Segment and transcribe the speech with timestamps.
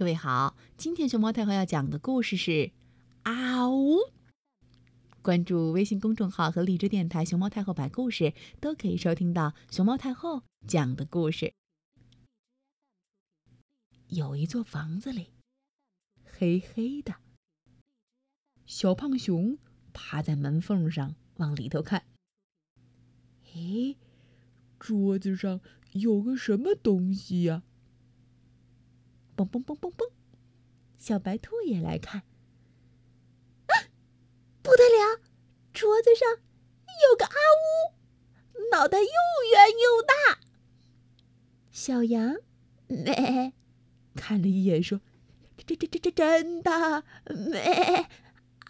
[0.00, 2.50] 各位好，今天熊猫太后要讲的故事是
[3.22, 3.96] 《啊呜》。
[5.20, 8.32] 关注微信公众号和荔枝电台“熊猫太后摆故事”，
[8.62, 11.52] 都可以收听到熊猫太后讲的故事。
[14.08, 15.28] 有一座房子里，
[16.24, 17.16] 黑黑的。
[18.64, 19.58] 小胖熊
[19.92, 22.04] 趴在门缝上往里头看。
[23.52, 23.96] 咦，
[24.78, 25.60] 桌子上
[25.92, 27.62] 有个什么东西呀？
[29.44, 30.10] 嘣嘣嘣嘣嘣！
[30.98, 32.22] 小白兔也来看。
[34.62, 35.20] 不得了！
[35.72, 37.94] 桌子上有个阿呜，
[38.70, 40.40] 脑袋又圆又大。
[41.70, 42.36] 小羊，
[42.88, 43.54] 咩，
[44.14, 45.00] 看了一眼说
[45.56, 47.04] ：“这这这这真的
[47.50, 48.08] 咩？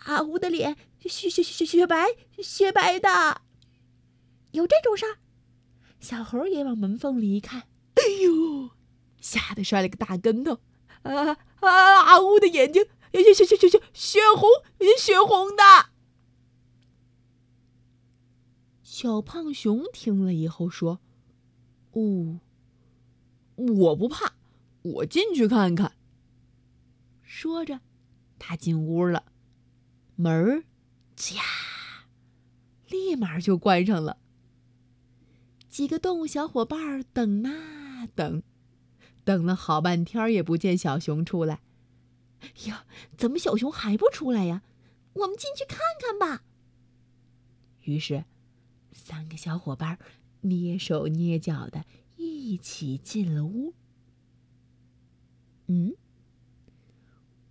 [0.04, 2.06] 阿乌的脸雪雪雪雪白
[2.38, 3.42] 雪白的，
[4.52, 5.18] 有这种事儿？”
[5.98, 7.62] 小猴也往门缝里一看，
[7.94, 8.59] 哎呦！
[9.20, 10.60] 吓得摔了个大跟头，
[11.02, 12.02] 啊啊！
[12.02, 14.48] 阿乌的眼睛血血血血血血红
[14.98, 15.90] 血红的。
[18.82, 21.00] 小胖熊听了以后说
[21.92, 22.40] ：“哦，
[23.56, 24.34] 我不怕，
[24.82, 25.96] 我进去看看。”
[27.22, 27.80] 说着，
[28.38, 29.24] 他进屋了，
[30.16, 30.64] 门儿
[31.16, 31.42] 吱呀，
[32.88, 34.18] 立马就关上了。
[35.68, 38.42] 几个动物小伙伴等啊等。
[39.24, 41.60] 等了好半天也不见小熊出来，
[42.66, 44.62] 呀，怎么小熊还不出来呀？
[45.12, 46.44] 我们进去看看吧。
[47.82, 48.24] 于是，
[48.92, 49.98] 三个小伙伴
[50.42, 51.84] 蹑手蹑脚的
[52.16, 53.74] 一起进了屋。
[55.66, 55.94] 嗯，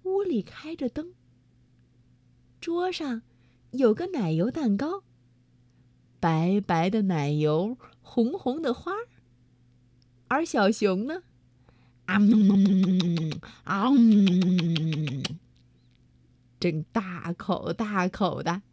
[0.03, 1.13] 屋里开着灯，
[2.59, 3.21] 桌上
[3.71, 5.03] 有个奶油蛋糕，
[6.19, 9.07] 白白的奶油，红红的花儿，
[10.27, 11.23] 而小熊呢？
[12.09, 15.23] 啊嗯啊嗯，
[16.59, 18.63] 正大口大口的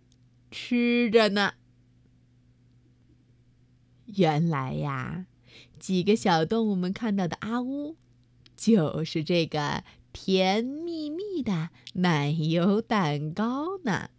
[0.50, 1.52] 吃着呢。
[4.06, 5.26] 原来呀，
[5.78, 7.96] 几个小动物们看到的阿乌，
[8.56, 14.10] 就是这个甜蜜蜜的奶油蛋糕呢。